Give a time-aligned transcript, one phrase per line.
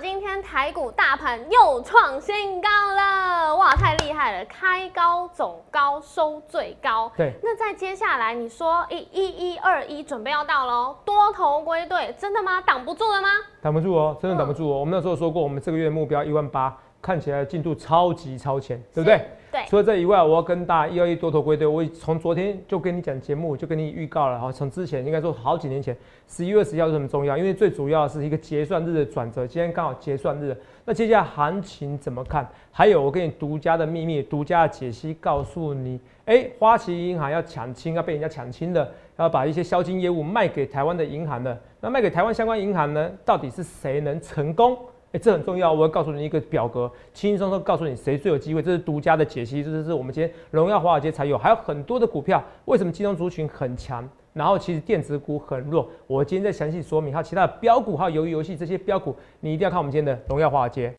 [0.00, 4.44] 今天台股大盘又创新高了，哇，太厉害了！
[4.46, 7.12] 开高走高，收最高。
[7.18, 12.62] 对，那在接下来，你说一一一二一准备要到喽，多头归队，真的吗？
[12.62, 13.28] 挡不住了吗？
[13.60, 14.78] 挡不住哦，真的挡不住哦。
[14.78, 19.20] 我们那时候说过，我们这个月目标一万八，看起来进度超级超前，对不对？
[19.50, 19.60] 对。
[19.66, 21.66] 除了这以外，我要跟大家一二一多头归队。
[21.66, 24.52] 我从昨天就跟你讲节目，就跟你预告了哈。
[24.52, 25.96] 从之前应该说好几年前，
[26.28, 29.46] 十一月十一号是很重要，因为最主要是一个结算日的转折。
[29.46, 32.48] 今天刚好结算日，那接下来行情怎么看？
[32.70, 41.58] 还有我给你独家的秘密、独家的解析，告诉你，哎，花旗银行要抢清，要被人家抢清的，要把一些销金业务卖给台湾的银行的。
[41.80, 43.10] 那卖给台湾相关银行呢？
[43.24, 44.78] 到底是谁能成功？
[45.12, 60.94] 哎，这很重要，我要告诉你一个表格，轻轻松松告诉你谁最有机会，这是独家的解析，这是我们今天荣耀华尔街才有，还有很多的股票，为什么金融族群很强，然后其实电子股很弱，我今天再详细说明，还有其他的标股，还有鱿鱼游戏这些标股，你一定要看我们今天的荣耀华尔街。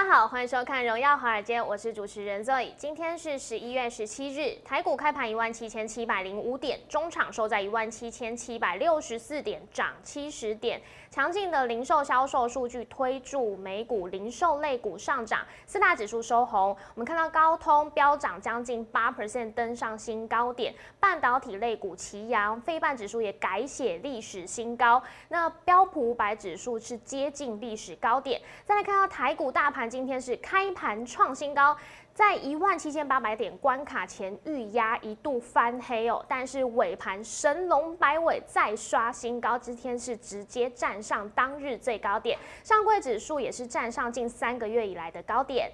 [0.00, 2.70] 大家好，欢迎收看《荣耀华尔街》，我是主持人 Zoe。
[2.74, 10.80] 今天是十一月十七日，台股开盘一万七千七百零五点，中场收在一万七千七百六十四点，涨七十点。
[11.10, 16.74] 强劲的零售销售数据推助美股零售类股上涨，四大指数收红。
[16.94, 20.72] 我们看到高通飙涨将近八 percent，登上新高点。
[20.98, 25.02] 半导体类股齐扬，非半指数也改写历史新高。
[25.28, 28.40] 那标普五百指数是接近历史高点。
[28.64, 31.76] 再来看到台股大盘，今天是开盘创新高。
[32.12, 45.70] 在一万七千八百点关卡前预压一度翻黑哦，但是尾盘神龙摆尾再刷新高，今天是直接站上当日最高点，上柜指数也是站上近三个月以来的高点。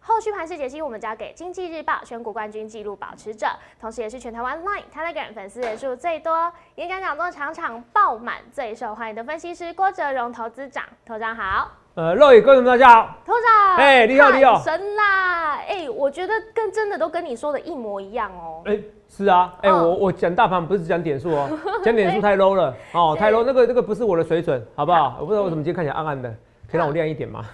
[0.00, 3.48] 后续盘势解析，我们交给经济日报选股冠军纪录保持者，
[3.80, 11.72] 同时也是全台湾 Line Telegram 粉丝人数最多、演讲讲座场场爆满、最受欢迎的分析师郭哲荣投资长，头长好。
[11.98, 18.62] 呃，肉眼观众大家好，头长，哎，你好，你好，神啦，哎，我觉得跟真的都跟你说的一模一样哦。
[18.66, 18.78] 哎，
[19.08, 21.50] 是啊，哎，我我讲大盘不是讲点数哦，
[21.82, 25.16] 讲点数太 low 了哦，太 low，那个那个不是我的水准，好不好？
[25.18, 26.28] 我不知道为什么今天看起来暗暗的，
[26.70, 27.44] 可以让我亮一点吗？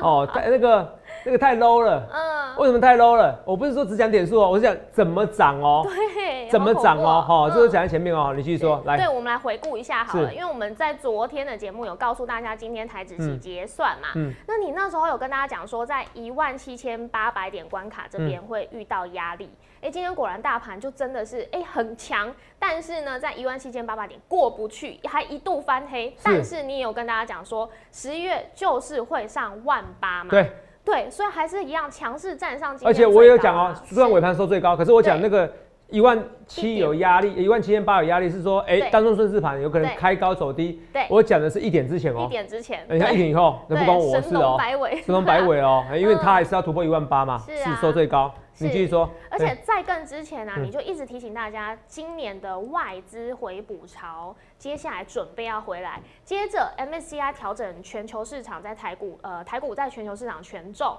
[0.00, 0.96] 哦，太那个。
[1.26, 3.36] 这个太 low 了，嗯，为什么太 low 了？
[3.44, 19.50] 我不是说只讲点数哦，我是讲怎么涨哦，对， 怎么涨哦，哈，这个讲在前面哦，你继续说，来，对，我们来回顾一下好了，因为我们在昨天的节目有告诉大家今天台指期结算嘛，嗯，那你那时候有跟大家讲说，在一万七千八百点关卡这边会遇到压力，
[19.80, 30.48] 哎，今天果然大盘就真的是哎很强，但是呢，在一万七千八百点过不去，还一度翻黑，但是你有跟大家讲说，十一月就是会上万八嘛，对。
[30.86, 32.78] 对，所以还是一样强势站上。
[32.84, 35.52] 而且我也有讲哦，虽然尾盘收最高，可是我讲那个
[35.88, 40.82] 一万七有压力，一万七千八有压力，是说哎，当中顺势盘有可能开高走低。
[40.92, 42.84] 对，我讲的是一点之前哦，一点之前。
[42.88, 44.56] 等一下一点以后，那不关我事哦。
[44.58, 48.32] 白尾，神龙摆尾哦， 因为它还是要突破一万八嘛，是收最高。
[48.58, 56.00] 你继续说，而且在更之前呢，你就一直提醒大家，今年的外资回补潮，接下来准备要回来。
[56.24, 60.96] 接着 MSCI 调整全球市场，在台股，呃，台股在全球市场权重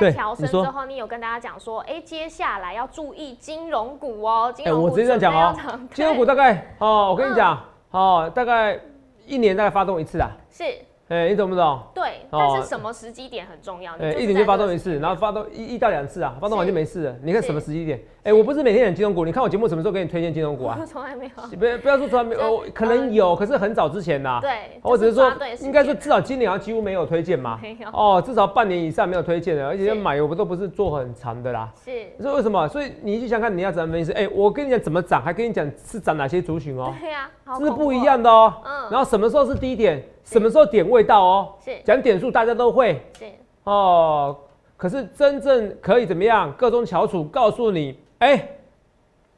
[0.00, 4.54] 在调升之后，你有跟大家讲说，哎，接下来要注意金融股哦。
[4.64, 7.58] 哎，我直接这样讲哦，金融股大概哦，我跟你讲
[7.90, 8.78] 哦，大概
[9.26, 10.30] 一年大概发动一次啊。
[10.50, 10.64] 是。
[11.08, 11.78] 哎，你懂不懂？
[11.94, 13.92] 对，但是什么时机点很重要。
[13.98, 17.16] 哎，一年就发动一次，然后发动一一到两次啊，发动完就没事了。
[17.22, 18.00] 你看什么时机点？
[18.24, 20.78] 哎，我不是每天讲金融股，你看我节目什么时候给你推荐金融股啊？
[20.86, 21.42] 从来没有。
[21.58, 24.38] 不不要说从来没有，可能有，可是很早之前呐。
[24.40, 24.80] 对。
[24.80, 27.58] 我只是说，应该说至少今年好像几乎没有推荐嘛。
[27.60, 27.88] 没有。
[27.92, 31.68] 哦，至少半年以上没有推荐的，而且买我们都不是做很长的啦。
[31.84, 31.90] 是。
[32.20, 32.68] 是为什么？
[32.68, 34.12] 所以你去想看你要怎么分析？
[34.12, 36.94] 哎，我跟你讲怎么涨，还跟你讲是涨哪些族群哦。
[37.00, 37.28] 对呀。
[37.58, 38.54] 这是不一样的哦。
[38.64, 38.88] 嗯。
[38.88, 40.00] 然后什么时候是低点？
[40.22, 41.48] 什么时候点位到哦？
[41.64, 43.24] 是讲点数，大家都会是
[43.64, 44.36] 哦。
[44.76, 46.52] 可是真正可以怎么样？
[46.56, 48.48] 各中翘楚，告诉你，哎，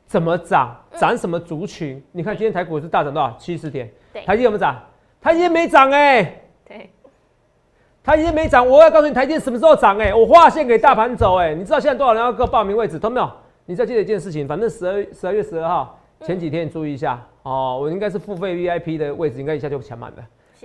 [0.07, 0.77] 怎么涨？
[0.99, 2.05] 涨什么族群？
[2.13, 3.35] 你看今天台股是大涨多少？
[3.39, 3.91] 七十点。
[4.27, 4.79] 台积有没有涨？
[5.23, 6.43] 台积没涨哎。
[6.69, 6.91] 对，
[8.03, 8.69] 台积没涨。
[8.69, 9.97] 我要告诉你，台积什么时候涨？
[9.97, 11.39] 哎，我划线给大盘走。
[11.39, 12.99] 哎，你知道现在多少人要个报名位置？
[12.99, 13.31] 懂没有？
[13.65, 17.79] 你再记得一件事情，反正十二十二月十二号前几天，你注意一下哦。
[17.81, 20.17] 我应该是付费 VIP 的位置，应该一下就抢满了。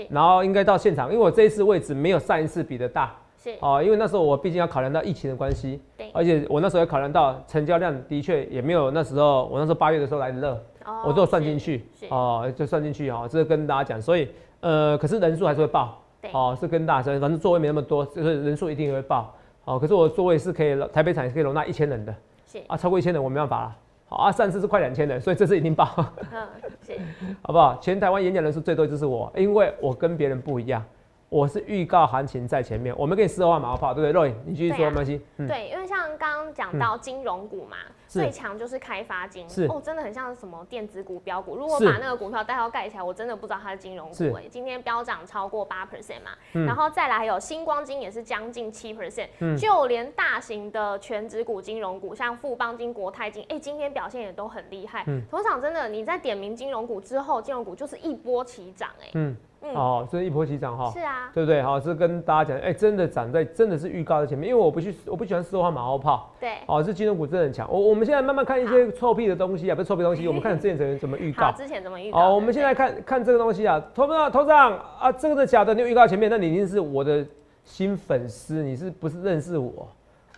[0.10, 3.56] 然后应该到现场，因为我这一次位置没有上一次比的大，是。
[3.62, 10.62] 哦，因为那时候我毕竟要考量到疫情的关系，对，而且我那时候也考量到成交量的确也没有那时候我那时候八月的时候来的热，
[11.06, 14.28] 我都有算进去，哦，就算进去哈，这是跟大家讲，所以
[14.60, 16.30] 呃，可是人数还是会爆，对。
[16.34, 19.34] 哦，是跟大家，反正座位没那么多，就是人数一定会爆，
[19.64, 22.14] 哦，可是我座位是可以，台北场是可以容纳一千人的，
[22.46, 23.76] 是，啊，超过一千人我没办法了，
[24.10, 25.88] 好啊，上次是快两千人，所以这次一定爆，
[26.34, 26.48] 嗯，
[26.86, 26.94] 是，
[27.42, 27.78] 好不好？
[27.80, 30.84] 全台湾演讲人数最多就是我，因为我跟别人不一样。
[31.30, 34.30] 我是预告行情在前面，我们给你四万马后炮，对不对？
[34.30, 35.22] 肉你继续说，没关系。
[35.38, 37.78] 嗯，对，因为像刚刚讲到金融股嘛，
[38.08, 41.56] 是最强就是开发金，是哦，真的很像什么电子股、标股。
[41.56, 44.44] 如果把那个股票代号盖起来，我真的不知道它是金融是股哎。
[44.50, 55.04] 今天飙涨超过八 percent 嘛，嗯然后再来还有星光金也是将近七 percent，嗯就连大型的全指股金融股，像富邦金、国泰金，哎，今天表现也都很厉害。
[55.06, 59.10] 嗯头场真的你在点名金融股之后，金融股就是一波齐涨哎。
[59.14, 60.90] 嗯，嗯，哦，这是一波起涨哈。
[60.92, 61.62] 是啊，对不对？
[61.62, 66.54] 好，这跟大家讲，哎、真的涨在，真的是预告在前面，因为我不去，我不喜欢四号马后炮，对。
[66.66, 67.70] 哦，这金融股真的很强。
[67.72, 71.52] 我我们现在慢慢看一些臭屁的东西啊，不是臭屁东西， 我们看之前怎么怎么预，告。
[71.52, 72.20] 之前怎么预告？
[72.20, 77.26] 哦，我们对现在看看这个东西啊，头长头长啊，这个是假的，你有预告前面，那你一定是我的
[77.64, 79.88] 新粉丝，你是不是认识我？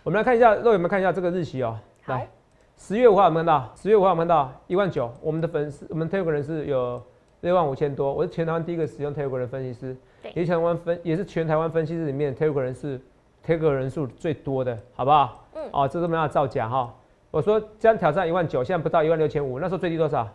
[0.02, 1.78] 我们来看一下，肉有没有看一下这个日期哦？
[2.04, 2.28] 好来，
[2.76, 3.72] 十月五号有没有看到？
[3.76, 5.08] 十月五号有没有看到一万九？
[5.22, 7.00] 我们的粉丝，我们 Telegram 人是有
[7.42, 9.96] 六万五千多，我是全台湾第一个使用 Telegram 的分析师，
[10.32, 13.00] 也是全台湾分，也是全台湾分析师里面 Telegram 人是
[13.44, 15.44] Telegram 人数最多的，好不好？
[15.54, 16.94] 嗯哦，这都没办法造假哈。
[17.32, 20.28] 我说这样挑战一万九，现在不到一万六千五，那时候最低多少？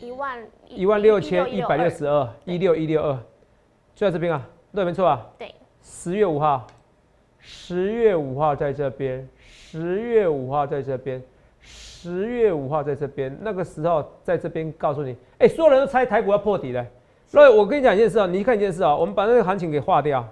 [0.00, 3.14] 一万一万六千一百六二十二，一六一六二，
[3.94, 5.26] 就在这边啊，对，没错啊。
[5.38, 6.66] 对，十月五号，
[7.38, 11.22] 十月五号在这边，十月五号在这边，
[12.02, 16.84] 十月五号在这边，那个时候在这边告诉你，哎、所有人都猜台股要破底了。
[17.28, 20.26] 所以我跟你讲一件事啊，你看一件事啊，我们把那个行情给画掉，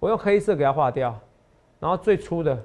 [0.00, 1.14] 我用黑色给它画掉，
[1.78, 2.56] 然后最初的，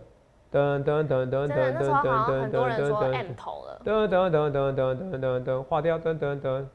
[0.53, 6.65] 噔噔噔噔噔真的那时候好像噔很多人说噔 M 头了，噔噔噔噔噔噔噔噔，划掉噔噔噔。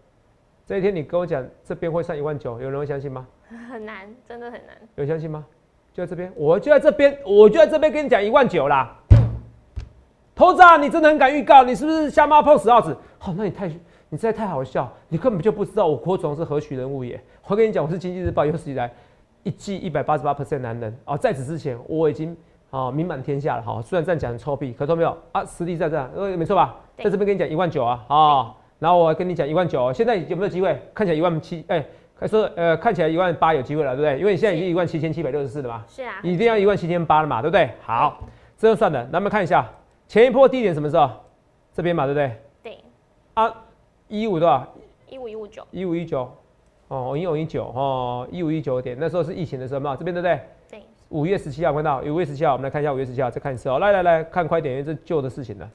[0.66, 3.26] 这一天你跟我讲这边会上一万九，有人会相信吗？
[3.72, 4.76] 很难，真的很难。
[4.96, 5.46] 有相信吗？
[5.94, 8.94] 就在这边，我就在这边，我就在这边跟你讲一万九啦。
[10.38, 12.96] 头子啊，你真的很敢预告，你是不是瞎猫碰死耗子？
[13.18, 13.66] 好、那你太
[14.08, 17.20] 你实在太好笑，你根本就不知道我郭总是何许人物也。
[17.48, 18.88] 我跟你讲，我是经济日报有史以来
[19.42, 22.36] 一季一百八十八 percent 男人啊、在此之前我已经
[22.70, 23.62] 啊、名满天下了。
[23.62, 26.76] 哈、虽然这样讲很臭屁，可都没有啊，实力在这，呃，没错吧？
[26.98, 30.80] 在这边跟你讲一万九啊，啊、然后我跟你讲一万九，现在有没有机会？
[30.94, 34.20] 看起来一万七，哎、还说呃，看起来一万八有机会了，对不对？
[34.20, 35.82] 因为你现在已经一万七千七百六十四了嘛。
[35.88, 37.68] 是啊，一定要一万七千八了嘛，对不对？
[37.82, 38.20] 好，
[38.56, 39.04] 这就算了。
[39.10, 39.68] 那我们看一下
[40.08, 41.10] 前一波低点什么时候？
[41.74, 42.32] 这边嘛，对不对？
[42.62, 42.78] 对，
[43.34, 43.54] 啊，
[44.08, 44.66] 一五多少？
[45.06, 46.32] 一五一五九，一五一九，
[46.88, 50.40] 哦，一五一九，哦，一五一九点，那时候是疫情的时候嘛，这边对不对？
[50.70, 53.78] 对，五月十七号看到，五月十七号，我们来看一下五月十七号，再看一次哦。
[53.78, 55.70] 来来来看快点，因为这旧的事情了。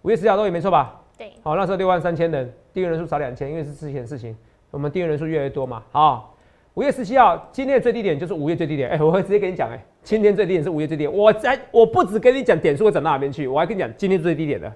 [0.00, 0.98] 五月十七号都也没错吧？
[1.18, 4.34] 对，好，那时候六万三千人，订阅人数少两千，因为是之前的事情，
[4.70, 5.82] 我们订阅人数越来越多嘛。
[5.92, 6.34] 好，
[6.74, 8.88] 五月十七号，今天的最低点就是五月最低点。
[8.88, 11.12] 哎、我会直接跟你讲，哎，今天最低点是五月最低点。
[11.12, 14.72] 我在我不只跟你讲点数会涨到哪边去，我还跟你讲今天最低点的。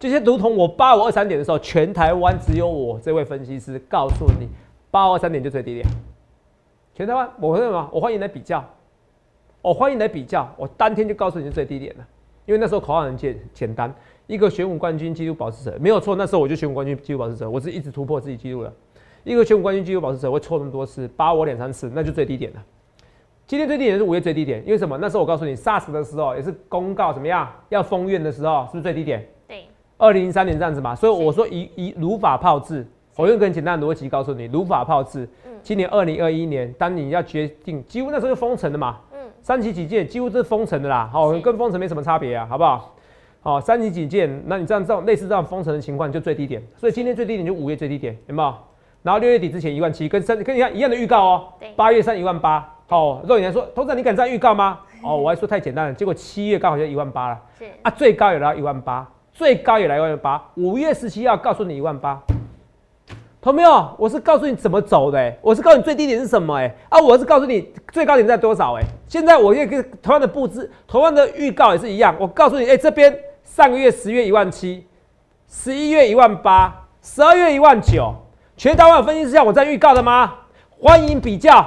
[0.00, 4.48] 这些如同我八五二三点的时候，全台湾只有我这位分析师告诉你，
[4.90, 5.86] 八五二三点就最低点。
[6.94, 7.90] 全台湾，我会什么？
[7.92, 8.64] 我欢迎来比较，
[9.60, 12.06] 我欢迎来比较，我当天就告诉你是最低点了。
[12.46, 13.94] 因为那时候口号很简简单，
[14.26, 18.72] 一个选武冠军纪录保持者没有错，那时候我就选武冠军纪录保持者，我是一直突破自己纪录了。
[19.24, 22.64] 一个玄武冠军纪录保持者会错那么多次，扒我两三次，那就最低点了。
[23.46, 24.98] 今天最低点是五月最低点，因为什么？
[24.98, 29.24] 那时候我告诉你，SARS 的时候也是公告怎么样要封院的时候，是不是最低点？
[29.46, 29.64] 对，
[29.98, 32.84] 二零零三年这样子嘛，所以我说以以如法炮制，
[33.14, 35.28] 我用个很简单的逻辑告诉你，如法炮制。
[35.44, 42.94] 嗯今年二零二一年，当你要决定，几乎那时候就封城了嘛，嗯，三级警戒几乎都是封城的啦，好、是跟封城没什么差别啊，好不好？
[43.40, 48.54] 好、三级警戒，那你这样这种类似这样封城的情况就最低点，所以今天最低点就五月最低点，有没有？
[49.02, 54.78] 然后六月底之前一万七，跟三跟你看一样的预告哦对，八月三一万八，哦，肉眼说，头仔你敢这样预告吗？
[55.02, 57.38] 哦，我还说太简单了，结果七月刚好就一万八了。
[57.58, 60.42] 是，啊，最高也来一万八，最高也来一万八。
[60.54, 62.20] 五月十七号告诉你一万八，
[63.40, 63.94] 同没有？
[63.98, 74.86] 我是告诉你怎么走的、欸，我是告诉你最低点是什么、欸，啊，我是告诉你最高点在多少、欸，现在我也跟同样的布置，同样的预告也是一样，我告诉你，哎、这边上个月十月一万七，
[75.48, 78.14] 十一月一万八，十二月一万九，
[78.56, 80.34] 全台湾有分析师像我在预告的吗？
[80.80, 81.64] 欢迎比较，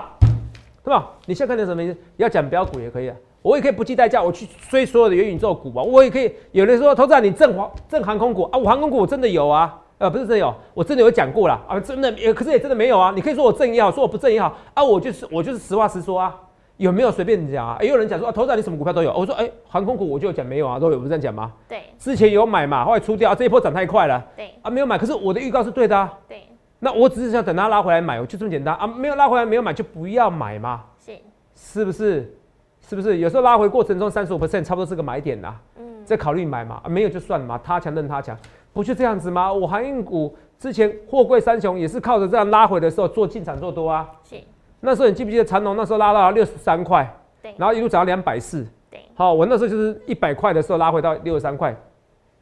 [0.90, 1.08] 对吧？
[1.28, 1.96] 你现在看点什么意思？
[2.18, 6.34] 要讲标股也可以啊，我也可以不计代价，我去追所有的元宇宙股啊，我也可以。
[6.52, 13.14] 有人说，投资人你正航正航空股啊，我航空股我真的有啊，呃，不是真的有，我真的有讲过啦啊，真的也可是也真的没有啊。
[13.16, 16.36] 你可以说我正也好，说我不正也好啊，我就是我就是实话实说啊，
[16.78, 17.78] 有没有随便讲啊？
[17.82, 21.54] 也有人讲说啊，投资人你什么股票都有，我说哎、航空股我就有讲没有啊，都有，不是这样讲吗？
[21.68, 26.12] 对，之前有买嘛，后来出掉，啊、这一波涨太快了对，啊，没有买，可是我的预告是对的啊。
[26.28, 26.42] 对，
[26.80, 28.88] 那我只是想等它拉回来买，我就这么简单啊！
[28.88, 31.12] 没有拉回来没有买就不要买嘛，是，
[31.56, 32.34] 是不是？
[32.82, 33.20] 是不是？
[33.20, 38.36] 有时候拉回过程中三十五 percent 差不多是个买点啦，嗯，再考虑买嘛，啊没有就算了嘛，他强任他强，
[38.74, 39.52] 不就这样子吗？
[39.52, 44.36] 我航运股之前货柜三雄也是靠着这样拉回的时候做进场做多啊，是，
[44.80, 47.08] 那时候你记不记得长隆那时候拉到六十三块，
[47.44, 51.76] 对，然后一路涨到两百四，对，好，我那时候就是一百块的时候拉回到六十三块，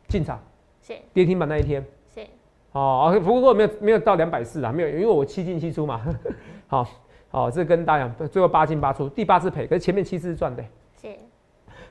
[0.07, 0.39] 进场，
[0.81, 1.87] 是，跌停板那一天，是，
[2.77, 5.99] 哦，不过没有没有到两百四啊，没有，因为我七进七出嘛，
[6.67, 6.87] 好，
[7.29, 10.63] 好，这跟大家讲，最后八进八出，第八次赔，可是前面七次是赚的，
[11.01, 11.07] 是，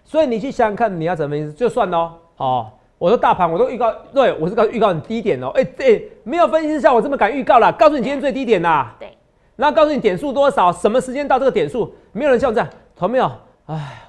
[0.05, 9.09] 所以你去想想看，你要怎么意思就算喽，哦，我说大盘我都预告，对我是告预告你低点哦，哎哎，没有分析师像我这么敢预告啦，告诉你今天最低点啦，对，
[9.57, 13.31] 然后告诉你点数多少，什么时间到这个点数，没有人像我这样，同没有？
[13.67, 14.03] 哎，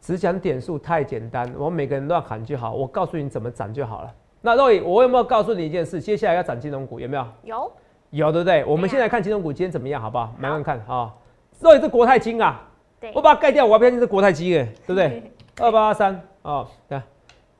[0.00, 4.10] 只讲点数太简单，我们每个人都要喊就好，我告诉你怎么涨就好了。
[4.48, 6.00] 那肉宇，我有没有告诉你一件事？
[6.00, 7.26] 接下来要涨金融股，有没有？
[7.42, 7.72] 有，
[8.08, 8.64] 有，对不对？
[8.64, 10.34] 我们现在看金融股今天怎么样，好不好？
[10.38, 11.14] 慢慢看啊。
[11.60, 12.58] 肉宇是国泰金啊，
[12.98, 15.30] 对，我把它盖掉，我还不要是国泰金哎，对不对？
[15.60, 17.02] 二八三哦，看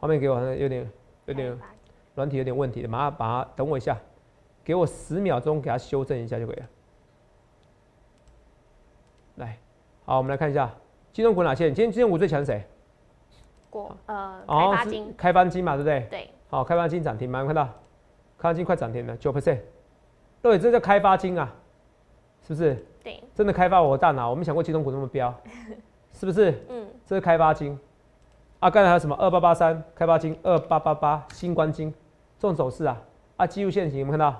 [0.00, 0.90] 画面给我，有点
[1.26, 1.59] 有点
[2.14, 3.99] 软体有点问题，马上把它等我一下，
[4.64, 6.66] 给我十秒钟给它修正一下就可以了。
[9.35, 9.59] 来，
[10.07, 10.71] 好，我们来看一下
[11.12, 11.66] 金融股哪些？
[11.66, 12.64] 今天金融股最强是谁？
[13.68, 16.07] 国呃开发金，开发金嘛，对不对？
[16.09, 16.30] 对。
[16.49, 17.64] 好，开发金涨停，有看到？
[18.38, 19.59] 开发金快涨停了，九 percent。
[20.40, 21.52] 对，这叫开发金啊，
[22.47, 22.87] 是不是？
[23.02, 23.23] 对。
[23.35, 25.35] 真的开发我的大脑，我没想过金融股那么飙，
[26.12, 26.52] 是不是？
[26.69, 26.87] 嗯。
[27.05, 27.78] 这是开发金。
[28.61, 29.14] 啊，刚才还有什么？
[29.17, 31.93] 二八八三开发金，二八八八新冠金，
[32.38, 33.00] 这种走势啊，
[33.37, 34.31] 啊，技术线型有没有看到？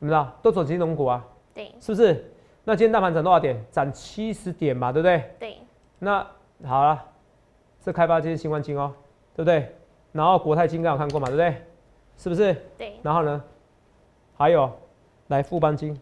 [0.00, 0.26] 有没有？
[0.42, 1.24] 都走金融股啊？
[1.54, 1.72] 对。
[1.80, 2.30] 是不是？
[2.64, 3.64] 那今天大盘涨多少点？
[3.70, 5.34] 涨七十点嘛，对不对？
[5.38, 5.56] 对。
[6.00, 6.26] 那
[6.64, 7.02] 好了，
[7.80, 8.92] 这开发金新冠金哦，
[9.34, 9.74] 对不对？
[10.18, 11.64] 然后国泰金刚有看过嘛，对不对？
[12.16, 12.52] 是不是？
[12.76, 12.98] 对。
[13.04, 13.40] 然后呢？
[14.36, 14.68] 还有，
[15.28, 15.96] 来富邦金，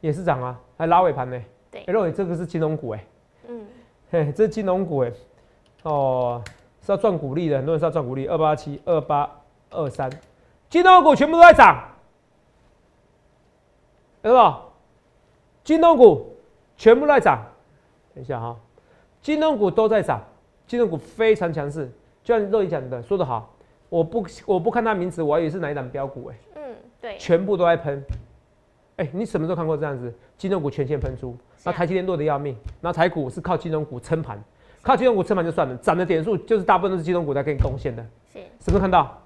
[0.00, 1.38] 也是涨啊，还拉尾盘呢。
[1.70, 1.82] 对。
[1.82, 3.04] 哎，肉这个是金融股哎。
[3.48, 3.66] 嗯。
[4.10, 5.12] 嘿，这是金融股哎。
[5.82, 6.42] 哦，
[6.80, 8.26] 是要赚股利的，很多人是要赚股利。
[8.26, 9.30] 二八七、二八
[9.68, 10.10] 二三，
[10.70, 11.86] 金融股全部都在涨，
[14.22, 14.62] 对吧？
[15.62, 16.38] 金融股
[16.78, 17.50] 全部在涨。
[18.14, 18.56] 等一下哈，
[19.20, 20.22] 金融股都在涨，
[20.66, 21.90] 金融股非常强势，
[22.22, 23.52] 就像肉姨讲的，说得好，
[23.88, 28.02] 我不我不看它名字，我还以为是哪一档标股哎，嗯，对，全部都在喷，
[28.96, 30.14] 哎，你什么时候看过这样子？
[30.38, 34.42] 金融股全线喷出，那台积电弱的要命，那台股是靠金融股撑盘，
[34.82, 39.20] 靠金融股撑盘就算了，涨的点数就是大部分都是金融股在给你贡献的，是，什么时候看到？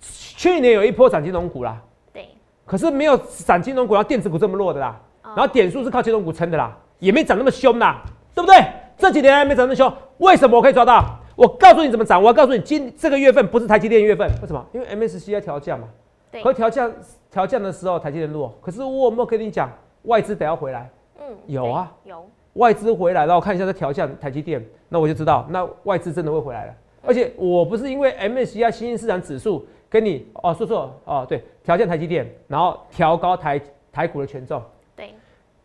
[0.00, 1.80] 去年有一波涨金融股啦，
[2.12, 2.28] 对，
[2.66, 6.76] 可是没有涨金融股，然后电子股这么弱的啦，然后点数是靠金融股撑的啦。
[6.98, 8.00] 也没涨那么凶呐，
[8.34, 8.56] 对不对？
[8.96, 11.04] 这几年还没涨那么凶，为什么我可以抓到？
[11.36, 14.64] 我告诉你怎么涨，我要告诉你，今这个月份不是台积电月份，为什么？
[14.72, 15.88] 因为 MSCI 调降嘛。
[16.30, 16.42] 对。
[16.42, 16.92] 和调降
[17.30, 18.56] 调降的时候，台积电弱。
[18.60, 19.68] 可是我有没有跟你讲，
[20.02, 20.88] 外资得要回来？
[21.18, 22.24] 嗯，有啊，有。
[22.54, 26.74] 外资回来了，我看一下在调降台积电，那我就知道，那外资真的会回来了。
[27.02, 33.60] 而且我不是因为 MSCI 新兴市场指数跟你哦说错哦，对，调降台积电，然后调高台
[33.90, 34.62] 台股的权重。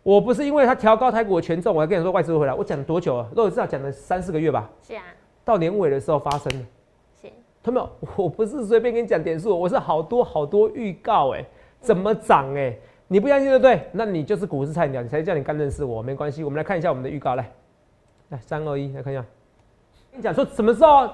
[0.04, 2.54] 我不是因为他调高台股的权重，我还跟你说外资会回来。
[2.54, 3.28] 我讲了多久啊？
[3.36, 4.70] 都至少讲了三四个月吧。
[4.82, 5.04] 是啊。
[5.44, 6.66] 到年尾的时候发生的。
[7.22, 7.28] 是。
[7.62, 7.84] 他们，
[8.16, 11.46] 我不是随便跟你讲点数，我是好多好多预告哎，
[11.82, 12.76] 怎么涨哎？
[13.08, 13.90] 你不相信对不对？
[13.92, 16.44] 那你就是股市菜鸟，你才叫你刚认识我，没关系。
[16.44, 17.52] 我们来看一下我们的预告，来，
[18.30, 19.26] 来三二一，来看一下。
[20.12, 21.10] 跟你讲说什么时候？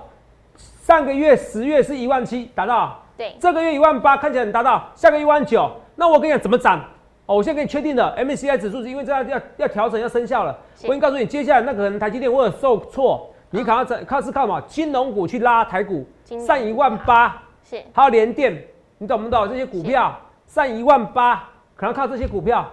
[0.58, 3.02] 上个月十月是一万七达到。
[3.18, 3.36] 对。
[3.40, 6.82] 这个月一万八看起来很达到，下个月一万九，那我跟你讲怎么涨？
[7.28, 10.56] 哦，我现在给你确定的 MSCI 指数是因为这样要要调整要生效了。
[10.84, 14.62] 我已经告诉你，接下来那可能台积电会有受挫，你可能在靠是靠什么？
[14.68, 16.06] 金融股去拉台股
[16.46, 18.64] 上一万八，是还有联电，
[19.00, 19.50] 你懂不懂？
[19.50, 20.16] 这些股票
[20.46, 22.70] 上一万八，可能靠这些股票，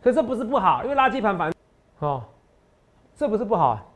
[0.00, 1.52] 可是不是不好，因为垃圾盘反
[1.98, 2.22] 哦，
[3.16, 3.92] 这不是不好。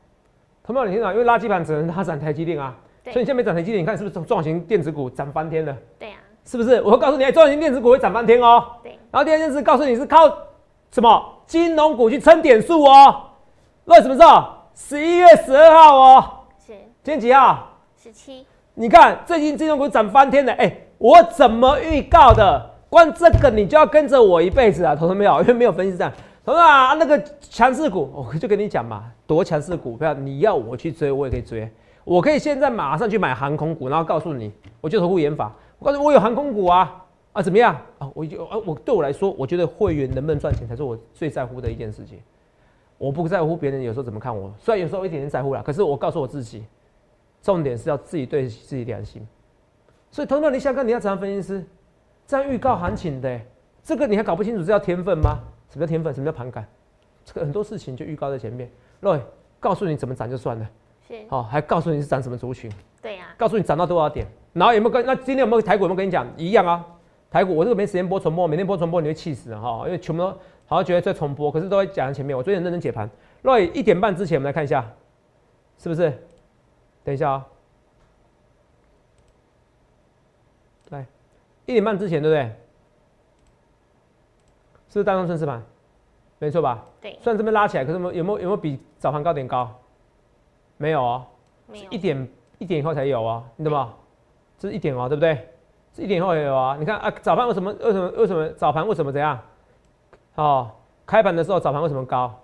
[0.64, 1.12] 同没有你听到？
[1.12, 2.74] 因为垃圾盘只能拉涨台积电啊，
[3.04, 5.76] 所以你现在没涨台积电，你看是不是重型电子股涨翻天了？
[6.00, 6.16] 对呀。
[6.50, 6.82] 是不是？
[6.82, 8.60] 我告诉你，中型电子股会涨翻天哦。
[8.82, 8.98] 对。
[9.12, 10.28] 然后第二件事告诉你是靠
[10.90, 13.22] 什么金融股去撑点数哦。
[13.84, 14.48] 那什么时候？
[14.74, 16.24] 十一月十二号哦。
[16.66, 16.72] 是。
[17.04, 17.68] 今天几号？
[17.96, 18.44] 十七。
[18.74, 22.68] 你看最近金融股涨翻天了，哎，我怎么预告的？
[22.88, 25.40] 关这个你就要跟着我一辈子啊，同学没有？
[25.42, 26.12] 因为没有分析这样。
[26.44, 31.70] 同学啊，那个强势股，我就跟你讲嘛，多强势股票，你要我去追，我也可以追。
[32.02, 35.54] 我可以现在马上去买航空股，然后告诉你，我就投顾研法。
[35.80, 38.08] 我告诉我有航空股啊啊怎么样啊？
[38.14, 42.20] 我就啊我对我来说，我觉得会员能不能赚钱才是我最在乎的一件事情。
[42.98, 46.64] 我不在乎别人有时候怎么看我，虽然有时候一点点在乎啦，可是我告诉我自己，
[47.42, 49.26] 重点是要自己对自己良心。
[50.10, 51.64] 所以，同样你想看你要怎样分析师，
[52.26, 53.40] 这样预告行情的，
[53.82, 55.38] 这个你还搞不清楚，这叫天分吗？
[55.70, 56.12] 什么叫天分？
[56.12, 56.68] 什么叫盘感？
[57.24, 58.70] 这个很多事情就预告在前面。
[59.00, 59.18] 对，
[59.58, 60.70] 告诉你怎么涨就算了。
[61.08, 61.14] 是。
[61.30, 62.70] 好，还告诉你是涨什么族群。
[63.00, 63.28] 对呀。
[63.38, 66.84] 告诉你涨到多少点，然后有没有跟那今天有没有台股有没有跟你讲一样啊？
[67.30, 70.28] 台股我这个没时间播重播，每天播重播你会气死哈，因为全部都
[70.66, 72.36] 好像觉得在重播，可是都在讲在前面。
[72.36, 73.08] 我最近认真解盘。
[73.42, 74.84] 若一点半之前我们来看一下，
[75.78, 76.10] 是不是？
[77.04, 77.46] 等一下啊。
[80.90, 81.06] 来，
[81.66, 82.42] 一点半之前对不对？
[84.88, 85.62] 是不是大众顺势盘？
[86.40, 86.84] 没错吧？
[87.00, 87.16] 对。
[87.22, 89.72] 虽然这边拉起来，可是有没有有没有有没有比早盘高点高？
[90.76, 91.24] 没有哦。
[91.90, 92.28] 一点
[92.58, 93.94] 一点以后才有啊，你懂吗？
[94.60, 95.48] 这是一点哦，对不对？
[95.94, 96.76] 这一点后也有啊。
[96.78, 99.40] 你看啊，早盘为什么为什么为什么早盘为什么怎样？
[100.34, 100.70] 哦，
[101.06, 102.38] 开盘的时候早盘为什么高？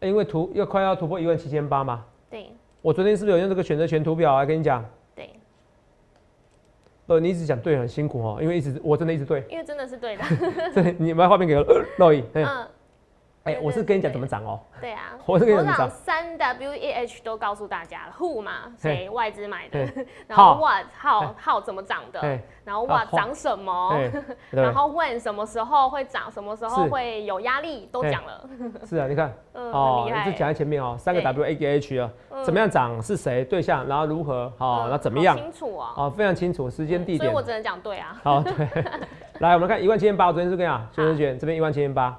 [0.00, 2.04] 因为突要快要突破一万七千八嘛。
[2.28, 2.50] 对。
[2.82, 4.44] 我昨天是不是有用这个选择权图表啊？
[4.44, 4.84] 跟你讲。
[5.14, 5.30] 对。
[7.06, 9.44] 呃，你一直讲对，很辛苦哦，因为一直我真的一直对。
[9.48, 10.24] 因为真的是对的。
[10.74, 11.64] 对，你把画面给我，
[11.98, 12.24] 洛伊。
[12.34, 12.66] 嗯。
[13.48, 14.60] 哎， 我是跟你讲怎么涨哦。
[14.80, 19.88] 对啊，我是跟你讲三 W E H 都告诉大家了，Who 嘛，谁外资买的，
[20.28, 22.20] 然后 What 号号怎么涨的，
[22.64, 23.98] 然后 What 涨什么，
[24.50, 28.48] 然后问什么时候会涨，什么时候会有压力，都讲了。
[28.84, 32.10] 是啊，你看，哦，就讲在前面哦，三个 W A G H 啊，
[32.44, 38.20] 怎么样涨是谁对象，然后如何，好，然后怎么样，清楚啊，哦，非常清楚，时间地点，所以我只能讲对啊。
[38.22, 38.52] 好，对，
[39.40, 42.16] 来我们看一万七千八，我昨天是跟你讲，选择权这边一万七千八。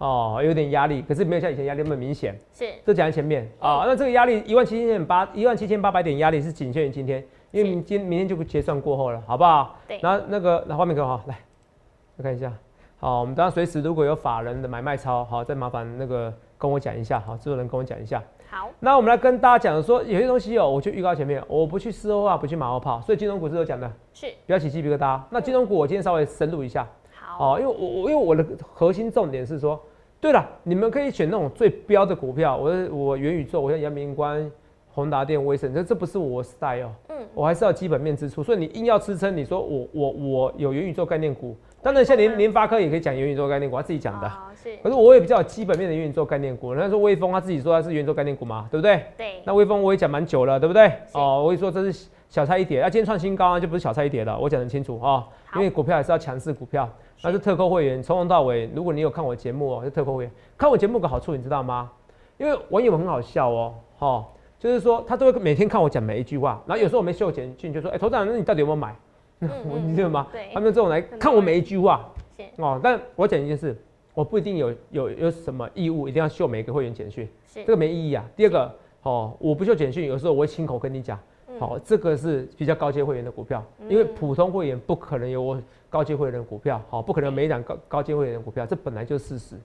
[0.00, 2.34] 哦，有点压力，可是没有像以前压力那么明显。
[2.54, 3.84] 是，这讲在前面啊。
[3.86, 9.76] 那这个压力一万七千八，一万七千八百点压力是仅限于今天，因为明今明天就不结算过后了，好不好？
[9.86, 9.98] 对。
[10.00, 11.38] 然后那个，那画面给我哈，来，
[12.16, 12.50] 来看一下。
[12.98, 18.22] 好，我们当然随时如果有法人的买卖超，好，再麻烦那个跟我讲一下，好，制作人跟我讲一下。
[18.48, 18.70] 好。
[18.78, 25.20] 那我们来跟大家讲说，有些东西哦，我就预告前面，我不去事后啊，不去马后炮，所以金融股是有讲的，是，不要起鸡皮疙瘩。
[25.28, 26.88] 那金融股我今天稍微深入一下。
[27.12, 27.52] 好。
[27.54, 29.78] 哦，因为我我因为我的核心重点是说。
[30.20, 32.56] 对了，你们可以选那种最标的股票。
[32.56, 34.50] 我我元宇宙，我像阳明光、
[34.92, 36.90] 宏达电、威盛，这这不是我 style。
[37.08, 38.42] 嗯，我还是要基本面支出。
[38.42, 44.30] 所以你硬要支撑，你说我我我有元宇宙概念股，当然像联联发科也可以讲元宇宙概念股，他自己讲的。
[44.54, 44.76] 是。
[44.82, 46.74] 可是我也比较有基本面的元宇宙概念股。
[46.74, 49.04] 人家说威风，他自己说他是元宇宙概念股嘛，对不对？
[49.16, 49.40] 对。
[49.44, 50.92] 那威风我也讲蛮久了，对不对？
[51.12, 52.82] 哦，我跟你说这是小菜一碟。
[52.82, 54.38] 那今天创新高啊，就不是小菜一碟了。
[54.38, 56.88] 我讲得清楚啊，因为股票还是要强势股票。
[57.22, 60.32] 那是特扣会员，从头到尾，如果你有看我节目哦，是特扣会员。
[60.56, 61.90] 看我节目个好处，你知道吗？
[62.38, 64.26] 因为网友很好笑哦，哈，
[64.58, 68.96] 就是说他都会每天看我讲每一句话，然后有时候我没秀简讯，就说，哎，头长，那你到底有没有买？
[69.38, 70.26] 你知道吗？
[70.54, 72.08] 他们这种来看我每一句话，
[72.56, 73.76] 哦，但我讲一件事，
[74.14, 78.24] 我不一定有有有什么义务一定要秀每个会员简讯，这个没意义啊。
[78.34, 81.18] 第二个，哦，我不秀简讯，有时候我会亲口跟你讲。
[81.60, 89.56] 好，这个是比较高阶会员的股票，因为普通会员不可能有我高阶会员的股票，好，不可能每一档高高阶会员的股票，这本来就是事实。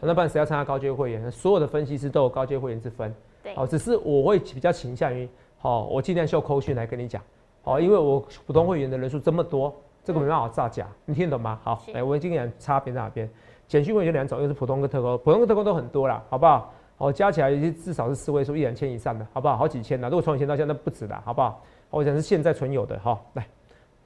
[0.00, 1.30] 那不然谁要参加高阶会员？
[1.30, 3.14] 所有的分析师都有高阶会员之分。
[3.42, 7.22] 对，好，只是我会比较倾向于，好，我尽量秀口讯来跟你讲，
[7.62, 11.60] 好，因为我普通会员的人数这么多，这个没办法造假，你听得懂吗？
[11.62, 13.30] 好，来，我今天讲差别在哪边？
[13.68, 16.72] 简讯会员有两种，一个是普通跟特工，普通跟特工都很多啦，好不好？
[16.98, 19.56] 哦，加起来也至少是四位数，一两千以上的，好不好？
[19.56, 21.62] 好几千的，如果从以前到现在不止的，好不好？
[21.90, 23.46] 我想是现在存有的哈，来，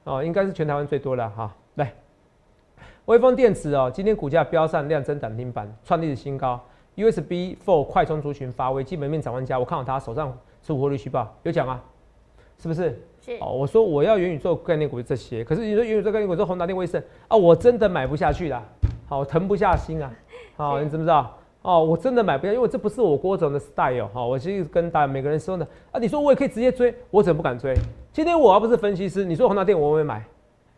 [0.03, 1.93] 哦，应该是全台湾最多了哈，来，
[3.05, 6.59] 微风电子哦，今天股价飙上，量增涨停板，创历史新高。
[6.95, 11.81] USB Four 快充族群发威，基本面涨万家，我看好它手上是活率虚报，有讲啊，
[12.57, 13.01] 是不是？
[13.21, 13.37] 是。
[13.39, 18.61] 哦，我说我要元宇宙概念股这些，可是你说元宇宙概念股，说宏达电、威盛啊，我真的买不下去了，
[19.07, 20.11] 好，疼不下心啊，
[20.57, 21.38] 好，你知不知道？
[21.69, 24.25] 哦，我真的买不下，因为这不是我郭总的 style 哈。
[24.25, 27.75] 我其实跟大家每个人说呢，啊，你说我也可以直接追，我怎么不敢追？
[28.11, 30.25] 今天我要不是分析师，你说宏达电我会买，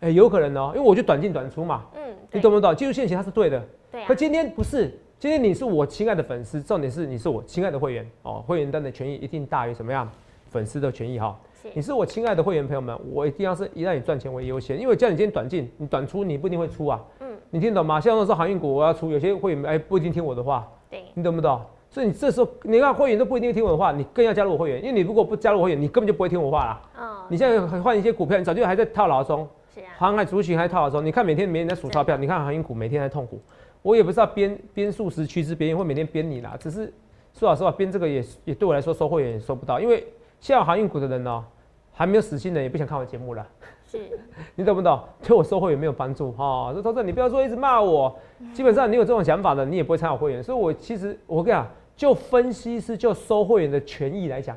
[0.01, 1.86] 哎，有可能哦，因为我就短进短出嘛。
[1.95, 2.01] 嗯，
[2.34, 2.75] 你懂不懂？
[2.75, 3.63] 技术线型它是对的。
[3.89, 4.04] 对。
[4.04, 10.10] 可今天不是，今天你是我亲爱的粉丝，重点是你是我亲爱的会员哦，会员单的权益一定大于什么样？
[10.49, 11.39] 粉丝的权益哈。
[11.73, 16.99] 你是我亲爱的会员朋友们，我一定要是以让你赚钱为优先，因为叫你今天短进，你短出你不一定会出啊。
[17.21, 17.27] 嗯。
[17.49, 17.97] 你听懂吗？
[17.97, 20.67] 像那时候航运股我要出，有些会员哎不一定听我的话。
[20.91, 21.06] 对。
[21.15, 21.60] 你懂不懂？
[21.89, 26.82] 所以你这时候你看会员都不一定听我的话，你更要加入我会员，因为你如果不加入会员，你根本就不会听我话啦。
[26.99, 27.25] 嗯。
[27.30, 29.47] 你现在换一些股票，你早就还在套牢中。
[29.73, 29.88] 是啊。
[29.97, 33.41] 航海族群还套牢中，你看每天没人在数钞票，你看航运股每天在痛苦。
[33.82, 36.56] 我也不知道编编数十趋势，别人会每天编你啦。
[36.60, 36.93] 只是
[37.34, 40.06] 说老实话，编这个也也对我来说收会员也收不到，因为
[40.39, 41.43] 现在航运股的人呢。
[41.93, 43.45] 还没有死心的，也不想看我节目了。
[43.91, 43.99] 是，
[44.56, 44.99] 你懂不懂？
[45.21, 46.71] 对我收会员没有帮助哈。
[46.73, 48.17] 说投资你不要说一直骂我。
[48.54, 50.41] 基本上你有这种想法的，你也不会参考会员。
[50.41, 54.56] 所以我其实我跟你讲，就分析师就收会员的权益来讲，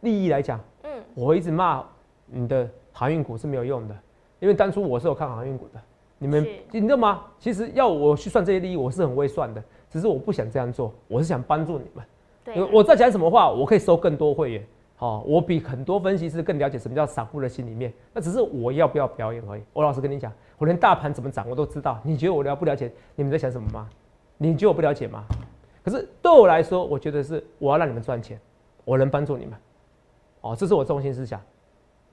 [0.00, 1.84] 利益来讲，嗯，我一直骂
[2.26, 3.96] 你的航运股是没有用的，
[4.38, 5.80] 因为当初我是有看航运股的。
[6.20, 7.24] 你们你知道吗？
[7.38, 12.04] 其实要我去算这些利益，我是很会算的，只是我不想这样做，我是想帮助你们。
[12.44, 14.66] 对我在讲什么话，我可以收更多会员。
[15.00, 17.92] 好、我比很多分析师更了解什么叫散户的心里面。
[18.12, 19.62] 那只是我要不要表演而已。
[19.72, 22.00] 我老实跟你讲，我连大盘怎么涨我都知道。
[22.02, 23.88] 你觉得我了不了解你们在想什么吗？
[24.36, 25.24] 你觉得我不了解吗？
[25.84, 28.40] 可是对我来说，我觉得是我要让你们赚钱，
[28.84, 29.54] 我能帮助你们。
[30.40, 31.40] 哦，这是我中心思想。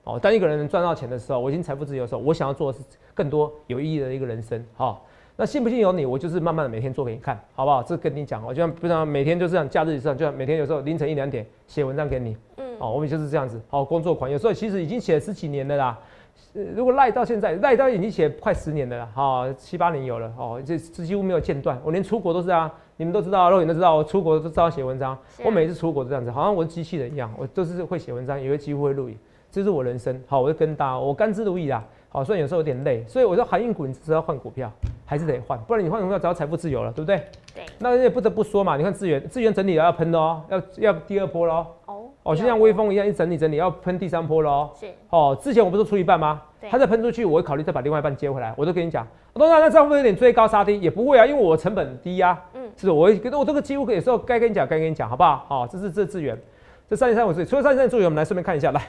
[0.04, 4.64] 哦，当一个人能赚到钱的时候，我已经财富自由的时候，我想要做的是更多有意义的一个人生。
[4.76, 7.82] 好、那信不信由你，我就是慢慢的每天做给你看，好不好？
[7.82, 12.36] 这跟你讲，我就像不像每天就这样，假日以上就像每天有时候凌晨一两点写文章给你，
[12.78, 15.98] 哦，我们就是这样子，好、工作狂，有时候其实已经写了十几年了啦。
[16.54, 21.78] 呃如果赖到现在，赖到已经写快十年了啦，哈、七八年有了，哦，这这几乎没有间断。
[21.84, 25.16] 我连出国都是啊，你们都知道，肉眼都知道，我出国都知道写文章。
[25.44, 29.16] 我每次出国都这样子，好像我是机器人一样，我都是会写文章，也会几乎会录影，
[29.50, 30.22] 这是我人生。
[30.26, 31.82] 好，我就跟大家，我甘之如饴啦。
[32.08, 34.70] 好，虽然有时候有点累，所以我说航运股你只是要换股票，
[35.04, 37.16] 还是得换，不然你换股票只要财富自由了，对不对？
[37.54, 41.66] 对，那也不得不说嘛，你看资源，资源整理了要喷的哦，要要第二波喽。
[42.26, 44.70] 哦，哦，就像微风一样，一整理整理要喷第三波喽。
[44.74, 46.68] 是，哦，之前我不是出一半吗对？
[46.68, 48.52] 它再喷出去，我会考虑再把另外一半接回来。
[48.56, 52.90] 我都跟你讲，我当然那这样会不会有点追高杀低，也不会啊，因为我成本低呀、嗯是？
[52.90, 55.46] 我会觉得我这个几乎有时候该跟你讲，该跟你讲，好不好？
[55.48, 56.36] 好、这是这资源，
[56.90, 58.82] 这三零三五是除了三零三资源，我们来顺便看一下，来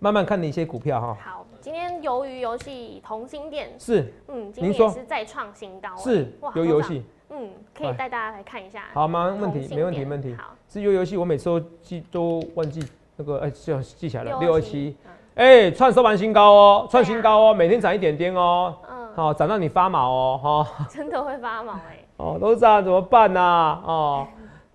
[0.00, 8.82] 慢慢看的一些股票哈、好，今天鱿鱼游戏同心店，是嗯，今天您说也是再创新高欸，是哇游戏，嗯，可以来带大家来看一下。
[8.92, 9.36] 好吗？
[9.40, 10.34] 问题没问题，没问题。
[10.34, 12.84] 好，是有游戏，我每次都记都忘记
[13.16, 15.10] 那个，哎、就记起来了，六二七，嗯。
[15.34, 24.26] 哎，创收盘新高哦，创新高哦，每天涨一点点哦，嗯，好、涨到你发毛哦，哈、真的会发毛哎，哦，都涨怎么办呢、哦，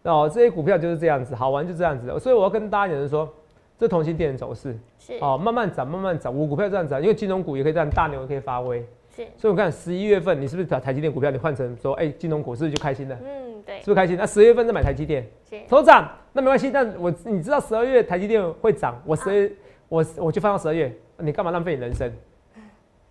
[0.02, 3.32] 哦，这些股票就是这样子，好玩就这样子，所以我要跟大家讲的是说，
[3.78, 5.20] 这同心店的走势，是。
[5.22, 8.84] 哦，慢慢涨，慢慢涨，我股票这样涨，因为金融股也可以这样，大牛也可以发威，
[9.18, 13.18] 是，所以我看十一月份你是不是把台积电股票你换成说，哎、金融股是不是就开心了？
[13.26, 14.16] 嗯，对是，不是开心？
[14.16, 16.70] 那十月份再买台积电，是，头涨，那没关系。
[16.70, 19.52] 但我你知道十二月台积电会涨，我十二、
[19.90, 22.08] 我我就放到十二月，你干嘛浪费你人生？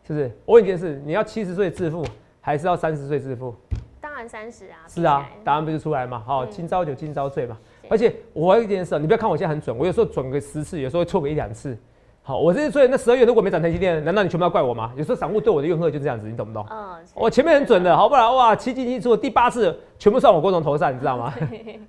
[0.07, 0.31] 是不是？
[0.45, 2.07] 我问你一件事，你要七十岁致富，
[2.41, 3.53] 还是要三十岁致富？
[4.01, 6.23] 当然三十啊，是啊答案不就出来嘛？
[6.25, 7.59] 好、嗯今朝酒今朝醉嘛。
[7.89, 11.77] 而且我还有一件事，你不要看我现在很准，我有时候准个十次，有时候会错个一两次。
[12.27, 14.91] 好，我这次所以那十二月如果没涨台积电，难道你全部要怪我吗？
[14.97, 16.67] 有时候散户对我的怨恨就这样子，你懂不懂？
[16.69, 21.33] 嗯，是我前面很准的，好不然哇，七进七出，第八次全部算我郭总头上，你知道吗？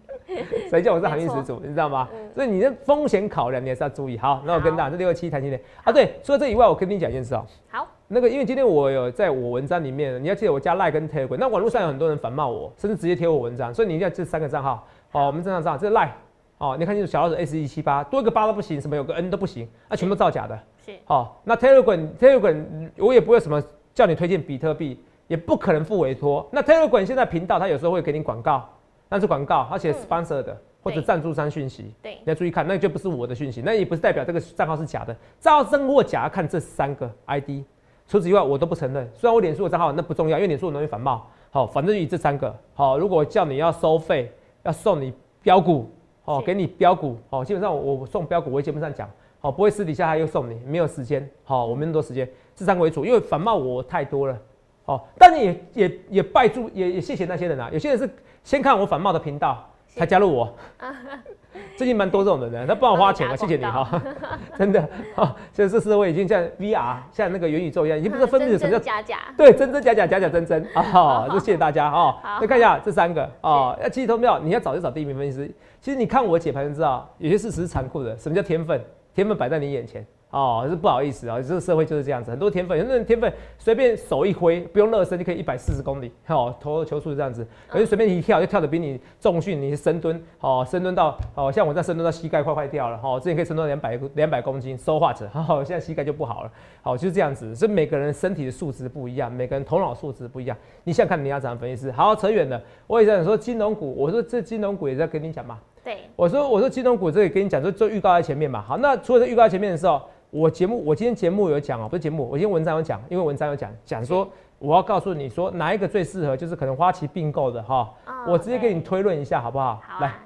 [0.69, 2.07] 谁叫我是航运始祖，你知道吗？
[2.13, 4.15] 嗯所以你的风险考量你还是要注意。
[4.15, 14.85] 好，那我跟大家这六二七台积电啊，对，除了这以外，我跟你讲一件事哦、好，那个因为今天我有在我文章里面，你要记得我加 Line 跟 Telegram，那网络上有很多人反骂我，甚至直接贴我文章，所以你一定要这三个账号。
[15.09, 16.11] 好，我们正常账号，这是 Line。
[16.57, 20.59] 哦，你看清楚，小老鼠 S 一七八多一个八都不行，什么有个 N 都不行，那、全部造假的。
[20.85, 23.61] 是，好、那 Telegram Telegram 我也不会什么
[23.93, 26.47] 叫你推荐比特币，也不可能付委托。
[26.51, 28.67] 那 Telegram 现在频道它有时候会给你广告，
[29.07, 35.15] 那是广告，而且嗯 sponsor 的、或者对赞助商讯息，对你，要注意看，那就不是我的讯息，那也不是代表这个账号是假的。
[35.39, 37.63] 账号真或假要看这三个 ID，
[38.07, 39.07] 除此以外我都不承认。
[39.13, 41.27] 虽然我脸书的账号那不重要，因为脸书容易反冒。
[41.51, 42.55] 好，反正就以这三个。
[42.73, 44.31] 好，如果叫你要收费，
[44.63, 45.89] 要送你标股，
[46.27, 49.09] 哦，给你标股，哦，基本上我我送标股，我会节目上讲，
[49.39, 54.37] 好，不会私底下还又送你，没有时间，好，我没那么多时间，这三个为主，因为反冒我太多了。
[54.83, 57.69] 哦，但你也也也拜祝，也也谢谢那些人啊。
[57.71, 58.09] 有些人是
[58.43, 60.53] 先看我反冒的频道才加入我，
[61.77, 64.01] 最近蛮多这种人的，他帮我花钱啊，谢谢你哈，
[64.57, 64.79] 真的
[65.15, 71.27] 啊， 现在这社会已经像 VR，像那个元宇宙一样，已经不是分辨真什么叫假假，对，真真假假，假假真真啊！
[71.31, 72.39] 就谢谢大家哈。
[72.41, 75.51] 再看一下这三个啊，要记忆投票，你要找就找第一名分析师。
[75.79, 78.17] 其实你看我解盘就知道，有些事实是残酷的。
[78.17, 78.83] 什么叫天分？
[79.13, 101.91] 天分摆在你眼前哦，是不好意思啊，这个社会就是这样子，很多天分，很多人天分随便手一挥，不用热身就可以一百四十公里，哦，投球速这样子，可是随便一跳就跳的比你重训，你深蹲，哦，深蹲到，哦，像我在深蹲到膝盖快坏掉了，哦，之前可以深蹲两百两百公斤，收化者，哦，现在膝盖就不好了，好，就是这样子，所以每个人身体的素质不一样，每个人头脑素质不一样，你想想看你要怎样分析师？
[101.93, 108.61] 好，扯远了，我也在说金融股，我说这金融股也在跟你讲嘛，对，我说我说金融股这里跟你讲，就就预告在前面嘛。
[108.61, 114.27] 好，那除了这预告在前面的时候，我节目我今天节目有讲哦，不是节目，我今天文章有讲，因为文章有讲讲说
[114.59, 117.89] 我要告诉你说哪一个最适合，就是可能花旗并购的哈。
[118.05, 119.81] 哦我直接给你推论一下好不好？
[120.01, 120.19] 来好啊，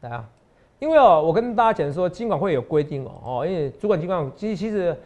[0.00, 0.24] 来啊，
[0.78, 4.96] 因为哦，我跟大家讲说，金管会有规定哦，哦，因为主管金管其实其实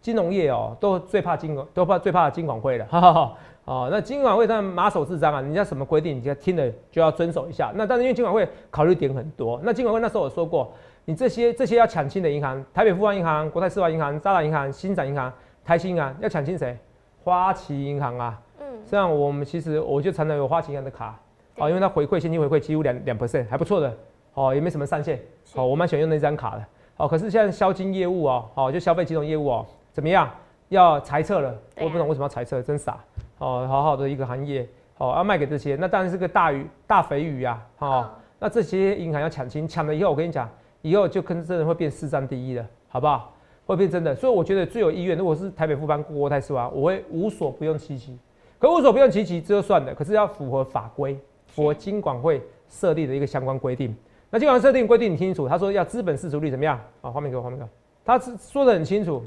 [0.00, 3.34] 金融业哦，都最怕金管，都怕最怕金管会了，哈哈哈。
[3.68, 7.70] 哦，那金管会当然马首是瞻啊，人家什么规定，你要听了就要遵守一下。
[7.74, 10.72] 那但是因为金管会考虑点很多，那金管会那时候有说过，
[11.04, 15.30] 你这些这些要抢亲的银行，台北富邦银行、国泰世华银行、渣打银行、新展银行、
[15.66, 16.74] 台新银行，要抢亲谁？
[17.22, 18.40] 花旗银行啊。
[18.58, 18.64] 嗯。
[18.90, 21.20] 这样我们其实我就常常有花旗银行的卡，
[21.56, 23.94] 哦，因为它回馈现金回馈几乎两两 percent，还不错的。
[24.32, 25.20] 哦，也没什么上限。
[25.54, 26.64] 哦，我蛮喜欢用那张卡的。
[26.96, 30.30] 哦，可是现在销金业务哦，哦，就消费金融业务哦，怎么样？
[30.70, 31.54] 要裁撤了。
[31.80, 32.98] 我不懂为什么要裁撤，真傻。
[33.38, 37.60] 哦，好好的一个行业，哦，要卖给这些，那当然是个大鱼大肥鱼呀。
[37.78, 40.48] 哦，那这些银行要抢亲，抢了以后，我跟你讲。
[40.82, 43.34] 以后就跟真的会变市占第一了，好不好？
[43.66, 45.18] 会变真的，所以我觉得最有意愿。
[45.18, 48.16] 如果是台北富邦、国泰世华，我会无所不用其极。
[48.60, 49.92] 可无所不用其极，这就算了。
[49.92, 53.94] 可是要符合法规，符合金管会设立的一个相关规定。
[54.30, 56.80] 那金管会设定规定，你听清楚，他说要资本市足率怎么样？
[57.02, 57.68] 啊，画面给我，画面给我。
[58.04, 59.20] 他是说的很清楚，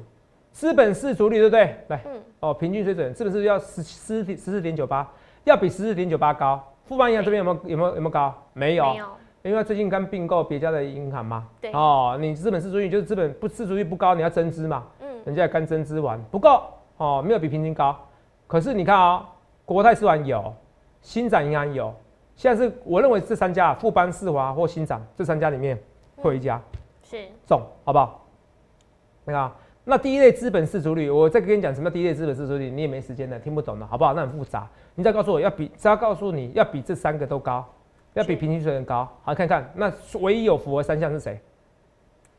[0.51, 1.75] 资本市足率对不对？
[1.87, 2.03] 来，
[2.39, 5.09] 哦，平均水准，资本市要十十十四点九八，
[5.45, 6.61] 要比十四点九八高。
[6.85, 8.33] 富邦银行这边有没有有没有有没有高？
[8.53, 8.95] 没有。
[9.43, 16.63] 因为最近刚并购别家的银行嘛，对哦，你资本市足率就是资本不市足率不高，你要增资嘛，嗯，人家刚增资完不够
[16.97, 17.97] 哦，没有比平均高。
[18.45, 19.27] 可是你看啊，
[19.65, 20.53] 国泰世华有，
[21.01, 21.91] 新展银行有，
[22.35, 25.75] 现在是我认为这三家，富邦、世华或新展这三家里面
[26.17, 26.61] 会有一家
[27.01, 28.23] 是中，好不好？
[29.25, 29.51] 你看，
[29.91, 34.13] 那第一类资本市足率，我再跟你讲什么第一类资本市足率，你也没时间了，听不懂的，好不好？
[34.13, 37.65] 那很复杂，你再告诉我要比，只要告诉你要比这三个都高。
[38.13, 39.69] 要比平均水准高，好看看。
[39.75, 41.37] 那唯一有符合三项是谁？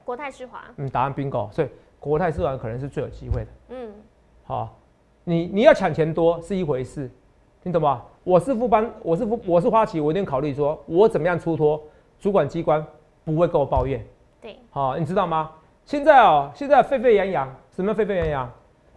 [0.03, 0.63] 国泰世华。
[0.79, 1.53] 嗯，答案 bingo。
[1.53, 1.69] 所以
[2.01, 3.51] 国泰世华可能是最有机会的。
[3.69, 3.93] 嗯，
[4.45, 4.75] 好，
[5.25, 7.11] 你你要抢钱多是一回事，
[7.63, 8.03] 听懂吗？
[8.25, 11.79] 我是副班，我是副，我是花旗，我一定考虑说，我怎么样出脱，
[12.19, 12.83] 主管机关
[13.25, 14.03] 不会跟我抱怨。
[14.41, 15.51] 对，好，你知道吗？
[15.85, 18.51] 现在哦，现在沸沸扬扬，什么沸沸扬扬？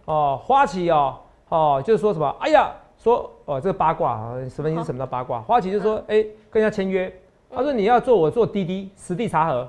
[0.06, 1.16] 哦，花旗哦，
[1.48, 2.34] 哦，就是说什么？
[2.40, 2.72] 哎呀。
[2.98, 4.84] 说哦，这个八卦啊，什么意思？
[4.84, 5.38] 什么叫八卦？
[5.42, 7.12] 花旗就说，哎，跟人家签约，
[7.54, 9.68] 他说你要做我做滴滴实地查核，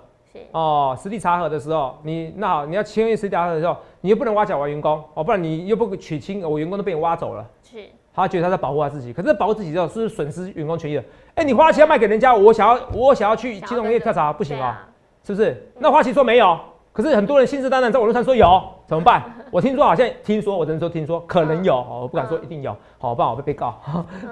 [0.53, 11.03] 哦，实地查核的时候，你那好，你要签约实地查核的时候，你又不能挖角挖员工哦，不然你又不取亲，我员工都被你挖走了，是，他觉得他在保护他自己，可是保护自己之后，是不是损失员工权益了？
[11.35, 14.87] 哎，你花旗要卖给人家，我想要我想要去金融业调查，不行啊，
[15.23, 15.69] 是不是？
[15.77, 16.57] 那花旗说没有。
[16.97, 19.23] 可是很多人信誓旦旦在网络上说有， 怎么办？
[19.51, 23.75] 我听说好像听说，我只能说听说，可能有，我不敢说一定有，好，不然我被被告。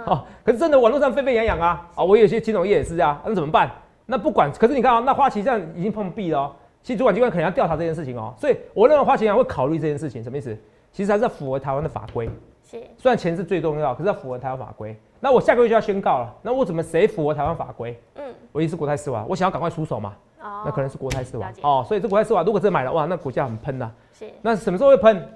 [0.03, 3.69] 好， 可是真的网络上沸沸扬扬啊，啊，我有些金融业也是啊，那怎么办？
[4.07, 6.51] 那不管，可是你看啊，那花旗这样已经碰壁了，
[6.81, 10.57] 其实主管机关可能要调查这件事情哦，所以我认为花旗银行会考虑这件事情，什么意思？
[10.91, 12.27] 其实还是要符合台湾的法规，
[12.67, 14.97] 是，虽然钱是最重要，可是要符合台湾法规。
[15.25, 17.99] 那我下个月就要宣告了，那我怎么谁符合台湾法规？
[18.13, 20.13] 嗯，我一是国泰世华，我想要赶快出手嘛。
[20.39, 23.91] 哦那可能是国泰世华哦，所以这国泰世华如果真买了哇，那股价很喷呐。
[24.13, 24.29] 是。
[24.43, 25.27] 那什么时候会喷？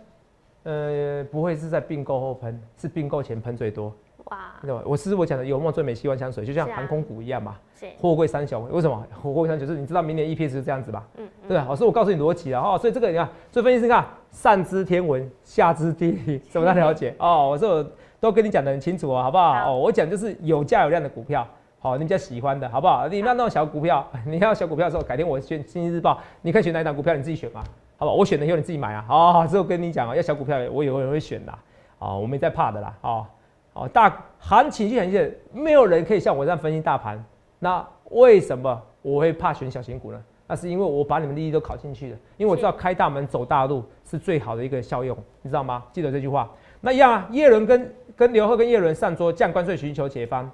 [0.62, 3.92] 呃，不会是在并购后喷，是并购前喷最多。
[4.26, 4.54] 哇。
[4.86, 7.56] 我是我讲的有梦最美希望香水，就像航空股一样嘛。
[7.74, 7.88] 是。
[8.00, 9.04] 货柜三雄，为什么？
[9.24, 11.04] 货柜三雄就是你知道明年 EPS 是这样子吧？
[11.18, 11.28] 嗯。
[11.48, 11.66] 对吧？
[11.68, 12.78] 老师我告诉你逻辑啊哦。
[12.78, 17.16] 所以这个你看，所以分析师看上知天文，下知地理，怎么样了解？
[17.18, 17.86] 哦，我说我
[18.20, 19.72] 都跟你讲的很清楚哦，好不好？
[19.72, 21.48] 哦，我讲就是有价有量的股票。
[21.82, 23.08] 好，你比较喜欢的，好不好？
[23.08, 27.64] 你那那种小股票， 你要小股票的时候，改天我选《经济日报》，你可以选哪一档股票，你自己选嘛，
[27.98, 28.12] 好吧？
[28.12, 29.06] 我选的以后你自己买啊。
[29.08, 31.54] 好，之后跟你讲啊，要小股票，我以后也会选的。
[32.00, 32.94] 哦，我没在怕的啦。
[33.02, 33.26] 哦，
[33.72, 37.24] 哦，大行情就很现没有人可以像我这样分析大盘。
[37.60, 40.22] 那为什么我会怕选小型股呢？
[40.48, 45.84] 那是因为我把你们利益都考进去了，因为我知道开大门走大路是最好的一个效用，你知道吗？
[45.94, 46.50] 记得这句话。
[46.82, 50.52] 那一样啊，耶伦跟跟刘贺跟叶伦上桌降关税，寻求解方。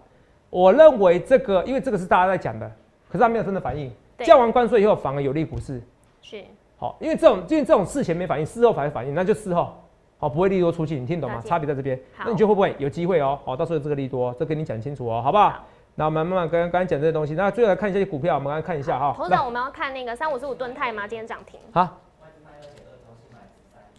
[0.51, 2.71] 我认为这个，因为这个是大家在讲的，
[3.10, 3.91] 可是他没有真的反应。
[4.19, 5.82] 降完关税以后，反而有利股市。
[6.21, 6.43] 是。
[6.78, 9.73] 好，因为这种，因为这种事前没反应，事后反而反应，那就事后，
[10.19, 11.41] 好，不会利多出去，你听懂吗？
[11.43, 11.99] 差别在这边。
[12.19, 13.39] 那你觉得会不会有机会哦？
[13.43, 15.65] 好，到时候这个利多，这跟你讲清楚哦，好不好？
[15.95, 19.12] 那我们慢慢跟刚才讲这些东西，那最后来看一下股票，我们来看一下哈。
[19.17, 21.08] 头长，我们要看那个三五四五吨泰吗？
[21.08, 21.60] 今天涨停。
[21.73, 21.97] 好。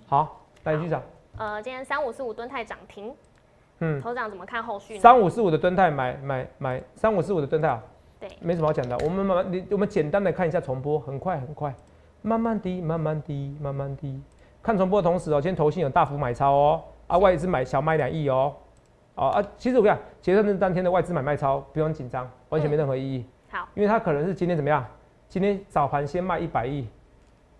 [0.06, 1.02] 好，带局长。
[1.36, 3.12] 呃，今天三五四五吨泰涨停。
[3.80, 5.00] 嗯，头长怎么看后续呢？
[5.00, 7.82] 三五四五的吨泰买买买，三五四五的吨泰啊，
[8.18, 8.96] 对，没什么好讲的。
[9.04, 11.74] 我们慢慢，你我们简单的看一下重播，很快很快，
[12.22, 14.20] 慢慢低，慢慢低，慢慢低。
[14.62, 18.54] 看重播的同时哦，今天投信有大幅买超哦，啊外资买小买两亿哦，
[19.14, 23.26] 哦啊，其实我讲结算日当天的外资买卖超不用紧张，完全没任何意义。
[23.50, 24.84] 好，因为它可能是今天怎么样？
[25.28, 26.88] 今天早盘先卖一百亿，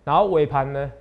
[0.03, 0.91] 然后尾盘呢，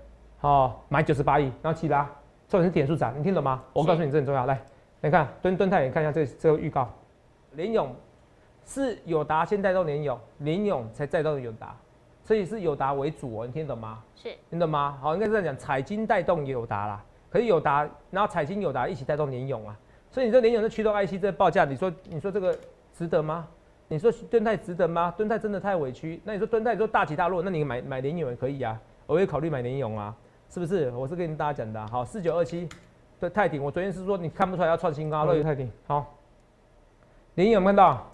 [0.43, 2.07] 哦买九十八亿，然后其他
[2.49, 3.63] 重点是点数涨，你听懂吗？
[3.73, 4.61] 我告诉你这很重要，来。
[5.07, 6.93] 你看蹲蹲泰，你看一下这这个预告，
[7.53, 7.95] 联勇
[8.65, 11.77] 是友达先带动联勇，联勇才带动友达，
[12.25, 14.03] 所以是友达为主哦，你听懂吗？
[14.17, 14.99] 是，听懂吗？
[15.01, 19.79] 好，应该这样讲，彩金带动友达啦，可是友达，然后彩金友达一起带动联勇啊，
[20.11, 22.59] 所以你这联勇的驱动 IC 这报价，你说你说这个
[22.93, 23.47] 值得吗？
[23.87, 25.15] 你说敦泰值得吗？
[25.17, 26.21] 敦泰真的太委屈。
[26.25, 30.13] 那你说敦泰说大起大落，那你买买联勇也可以啊，我也考虑买联勇啊，
[30.51, 30.91] 是不是？
[30.91, 31.87] 我是跟大家讲的。
[31.87, 32.69] 好，四九二七
[33.19, 36.05] 对泰鼎，我昨天是说你看不出来要创新高，乐宇泰鼎好。
[37.35, 38.07] 林有没有看到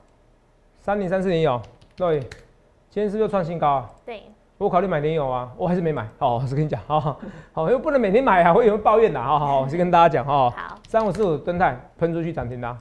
[0.76, 1.60] 三零三四零有，
[1.98, 2.20] 乐宇
[2.88, 3.90] 今天是不是创新高啊？
[4.06, 4.22] 对。
[4.58, 6.06] 我考虑买联勇啊，我还是没买。
[6.20, 7.20] 好，我是跟你讲，好好
[7.52, 9.20] 好，又不能每天买啊，会有人抱怨的。
[9.20, 10.48] 好好好，我是跟大家讲哈。
[10.50, 10.78] 好。
[10.86, 12.72] 三五四五敦泰喷出去涨停的，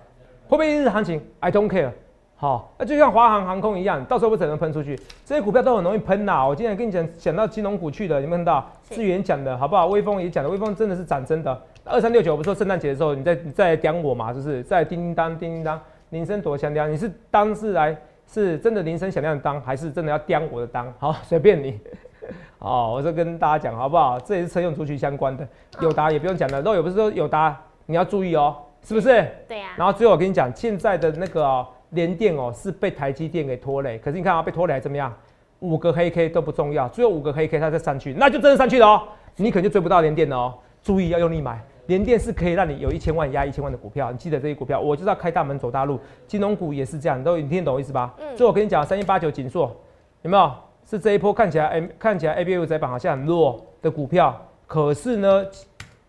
[0.48, 1.90] 会不会一日行情？I don't care。
[2.36, 4.96] 好，那就像华航航空一样，到时候不只能喷出去。
[5.26, 6.48] 这些股票都很容易喷呐。
[6.48, 8.70] 我今天跟你讲，讲到金融股去的，有没有看到？
[8.90, 9.88] 志源讲的好不好？
[9.88, 11.62] 微风也讲的，微风真的是涨真的。
[11.92, 14.34] 二三六九，不是说圣诞节的时候你在你在讲我嘛？
[14.34, 16.90] 就是在叮叮当叮叮当，铃声多响亮。
[16.92, 20.92] 你是当是来是真的铃声响亮的当，还是真的要叼我的当？
[20.98, 21.80] 好，随便你。
[22.60, 24.18] 哦，我就跟大家讲好不好？
[24.20, 25.48] 这也是车用族群相关的，
[25.82, 26.62] 友达也不用讲了。
[26.62, 29.28] 肉友不是说友达，你要注意哦，是不是？
[29.48, 29.70] 对呀。
[29.76, 33.98] 然后最后我跟你讲，现在的那个联电哦，是被台积电给拖累。
[33.98, 35.14] 可是你看啊，被拖累怎么样？
[35.60, 39.04] 五个黑 K 都不重要，只有五个黑 K 它再上去，那就真的上去了哦。
[39.36, 40.54] 你可能就追不到联电了哦。
[40.84, 44.14] 注意要用力买，联电是可以让你有一千万压一千万的股票。
[44.14, 46.00] 你记得这些股票，我就要开大门走大路。
[46.26, 48.14] 金融股也是这样，都你听懂我意思吧？
[48.18, 48.38] 嗯。
[48.38, 49.76] 最后我跟你讲，三一八九锦硕
[50.22, 50.50] 有没有？
[50.90, 55.46] 是这一波看起来，哎，看起来 A B U 窄板好像很弱的股票，可是呢，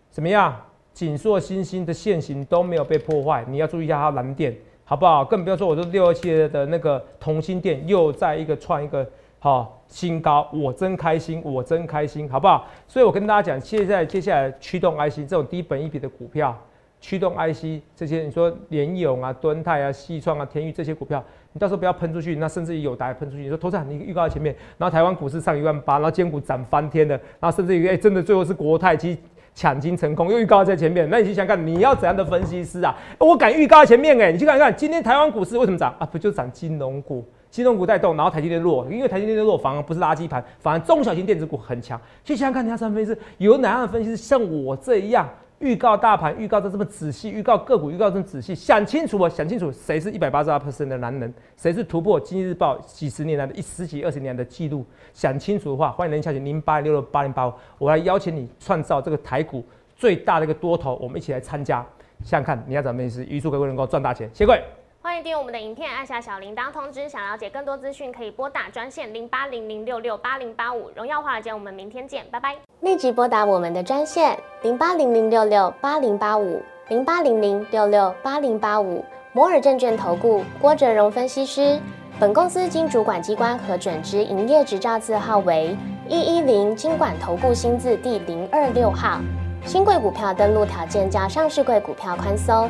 [0.09, 0.55] 怎么样？
[0.93, 5.25] 锦硕、新兴的线型都没有被破坏，你要注意一下它蓝电，好不好？
[5.25, 9.05] 更不要说我这六二七的那个同心电又在一个创一个
[9.39, 12.67] 好新高，我真开心，我真开心，好不好？
[12.87, 16.57] 所以我跟大家讲，现在接下来驱动 IC 这种低本一比的股票。
[16.99, 23.43] 驱动 IC 这些，你说联勇啊、敦泰啊、西创啊、天宇这些股票，你到时候不要喷出去，那甚至于有打喷出去。
[23.43, 29.15] 你说投资你预告在前面，然后台湾股市上一万八，然后坚股涨翻天的，然后甚至于哎，真的最后是国泰去
[29.53, 31.07] 抢金成功，又预告在前面。
[31.11, 32.95] 那你去想看，你要怎样的分析师啊？
[33.19, 36.05] 我敢预告在前面哎，你去看看今天台湾股市为什么涨啊？
[36.05, 42.01] 不就涨金融股，金融股带动，然后台积电弱，因为台积电弱，反而不是垃圾盘，反而中小型电子股很强。
[42.23, 43.15] 去想想看，你要怎么分析？
[43.37, 45.29] 有哪样的分析师像我这样？
[45.59, 54.83] 预告大盘，预告的这么仔细，预告个股，预告这么仔细，想清楚啊，想清楚谁是一百八十二 percent 的男人，谁是突破今日报几十年来的一十几二十年的记录？
[55.13, 59.63] 想清楚的话，欢迎您下请零八六六八零八五，我来邀请你创造这个台股
[59.95, 61.85] 最大的一个多头，我们一起来参加，
[62.23, 64.82] 想想看你要怎么意思，预祝各位能够赚大钱，谢谢各位。
[65.05, 67.09] 欢迎订阅我们的影片，按下小铃铛通知。
[67.09, 70.89] 想了解更多资讯，可以拨打专线零八零零六六八零八五。
[70.95, 72.55] 荣耀华尔街，我们明天见，拜拜。
[72.79, 79.03] 立即拨打我们的专线零八零零六六八零八五零八零零六六八零八五。
[79.33, 81.77] 摩尔证券投顾郭哲荣分析师。
[82.17, 85.75] 本公司经主管机关核准之营业执照字号为
[86.07, 89.19] 一一零金管投顾新字第零二六号。
[89.65, 92.69] 新贵股票登录条件较上市贵股票宽松，